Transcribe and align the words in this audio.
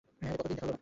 হ্যাঁ 0.21 0.33
রে, 0.35 0.37
কত 0.37 0.41
দিন 0.41 0.41
হল 0.41 0.47
দেখা 0.51 0.65
হয়না। 0.67 0.79